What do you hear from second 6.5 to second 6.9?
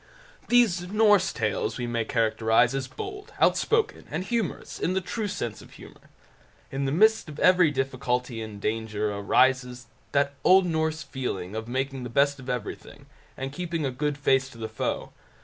In